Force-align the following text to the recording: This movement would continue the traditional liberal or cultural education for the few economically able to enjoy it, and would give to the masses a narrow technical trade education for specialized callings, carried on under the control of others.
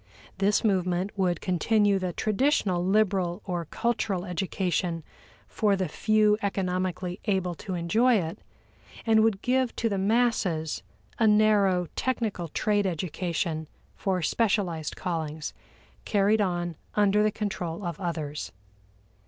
This 0.39 0.63
movement 0.63 1.15
would 1.15 1.41
continue 1.41 1.99
the 1.99 2.11
traditional 2.11 2.83
liberal 2.83 3.43
or 3.45 3.65
cultural 3.65 4.25
education 4.25 5.03
for 5.47 5.75
the 5.75 5.87
few 5.87 6.39
economically 6.41 7.19
able 7.25 7.53
to 7.61 7.75
enjoy 7.75 8.15
it, 8.15 8.39
and 9.05 9.21
would 9.21 9.43
give 9.43 9.75
to 9.75 9.89
the 9.89 9.99
masses 9.99 10.81
a 11.19 11.27
narrow 11.27 11.85
technical 11.95 12.47
trade 12.47 12.87
education 12.87 13.67
for 13.95 14.23
specialized 14.23 14.95
callings, 14.95 15.53
carried 16.03 16.41
on 16.41 16.77
under 16.95 17.21
the 17.21 17.29
control 17.31 17.85
of 17.85 17.99
others. 17.99 18.51